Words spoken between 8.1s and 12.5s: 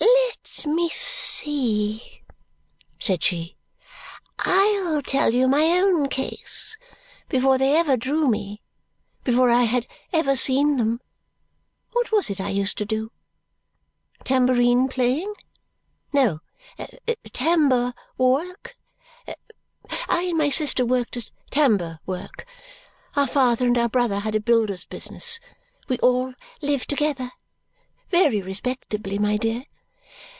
me before I had ever seen them what was it I